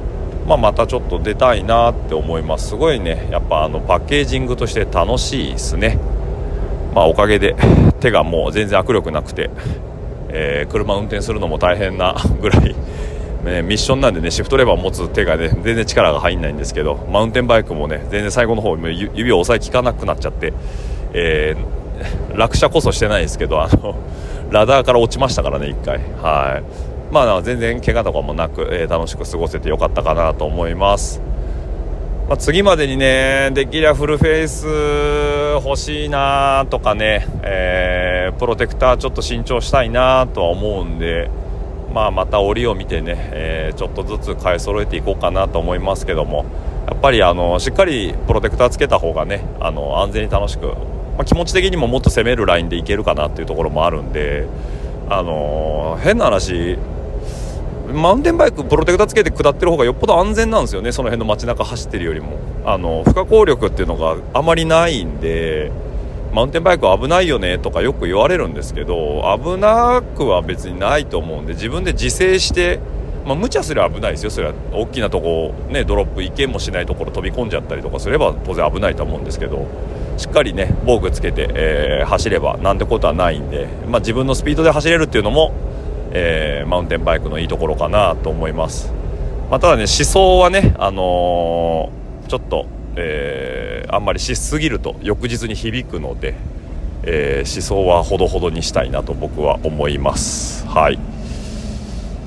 [0.46, 2.68] まあ、またちょっと出たいなって思います。
[2.68, 5.98] すごいねやっぱあのパッケージングとして楽しいですね。
[6.94, 7.56] まあおかげで
[8.00, 9.50] 手がもう全然握力なくて、
[10.28, 12.76] えー、車運転するのも大変なぐらい
[13.44, 20.54] ね、ミッションなんでねシフトレバーを持つ手がね全然力が入んないんですけどマウンテンバイクもね全然最後の方指を押さえきかなくなっちゃって、
[21.12, 23.96] えー、落車こそしてないですけどあの
[24.50, 25.98] ラダーから落ちましたからね1回。
[26.22, 27.12] はい。
[27.12, 31.20] まあ全然怪我とかもなく、えー、楽しく過ごせてよかったかなと思います。
[32.28, 34.66] まあ、次までにねできりゃフルフェイス
[35.62, 41.28] 欲しいなとかね、えー、プロテクターちょっと新調したいなとは思うんで
[41.94, 46.44] まあ、また折を見てね、えー、ちょっとずつ買い揃えていこうかなと思いますけども
[46.88, 50.74] やっぱりあのしっかりプロテクターつけた方がねあの安全に楽しく、ま
[51.20, 54.46] あ、気持ち的にももっと攻めるラインでいけるかなっていうところもあるんで、
[55.08, 56.76] あの変な話
[57.86, 62.38] マウンテンバイクプロテクターつけて下ってる方がよっぽど安全なんですよねその辺の街中走ってるよりも。
[62.66, 65.70] あの不可抗力っていうのがあまりないんで
[66.34, 72.80] マウンテンバイク危ないよねとかよく言われるんですけど危なくは別にないと思うんで自分で自制して
[73.24, 79.66] まあ、無茶すれば危ないですよ、それは大きなとこ、ね、ドロップ、行けもしないところ飛び込んじゃったりとかすれば当然危ないと思うんですけど
[80.18, 85.54] しっかりね防具つけて、えー、走ればなんてことはないんで、まあ、自分のスピードで走れるっていうのも、
[86.12, 88.92] えー、マウンテンバイクのいいところかなと思います、
[89.50, 96.34] まあ、ただね思想はね、あのー、ちょっと、えーあんまりしすぎると翌日に響くので、
[97.04, 100.66] えー、思想はほどほどにしたいなと僕は思います。
[100.66, 100.98] はい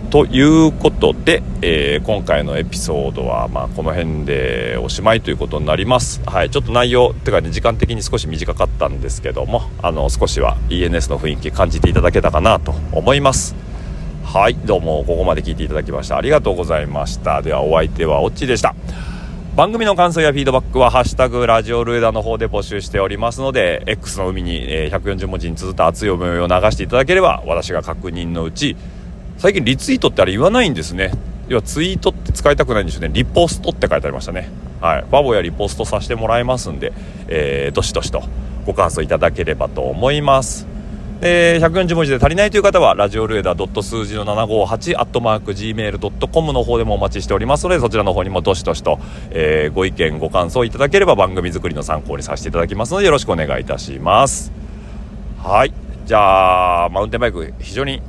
[0.09, 6.21] ということで、えー、今回のエピソードは、まあ、この辺でおしまいということになります。
[6.25, 13.53] はい、ちょっと内容、てかね、時間的に少し短かったんですけども、あの、少しは ENS の雰囲気感じていただけたかなと思います。
[14.23, 17.41] はい、どうもここまで聞いていただきましてありがとうございました。
[17.41, 18.75] では、お相手はオッチでした。
[19.57, 28.77] 番組の感想やフィードバックは「ハッシュタグラジオルエダ」の方で募集しておりますので X の海に、え140文字に綴った熱い思いを流していただければ私が確認のうち
[29.39, 31.09] 最近リツイートってあれ言わないんですね。
[31.47, 33.09] 要はツイートって使いたくないんですよね。
[33.11, 34.47] リポストって書いてありましたね。
[34.79, 35.01] はい。
[35.01, 36.93] ファボやリポストさせてもらいますんで、
[37.27, 38.21] えー、どしどしと
[38.63, 40.76] ご感想いただければと思います。
[41.19, 48.99] えー、140文字で足りないという方は、ラジオルエダ数字の758、アットマーク Gmail.com の方でもお待ちしておりますので、そちらの方にもどしどしと、
[49.31, 54.51] えー、ご意見、ご感想いただければ番組作りの参考にさせていただきますので、よろしくお願いいたします。
[55.41, 55.73] はい。
[56.05, 58.01] じゃあ、マウンテンバイク、非常に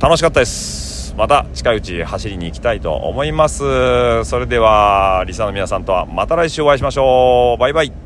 [0.00, 1.14] 楽しかったです。
[1.16, 4.24] また近いうち走りに行きたいと思います。
[4.24, 7.60] それでは、リサの皆さんとはまた来週お会いしましょう。
[7.60, 8.05] バイバイ。